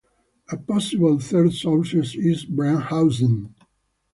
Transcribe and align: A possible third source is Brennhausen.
A 0.49 0.57
possible 0.57 1.19
third 1.19 1.53
source 1.53 1.93
is 1.93 2.43
Brennhausen. 2.45 3.53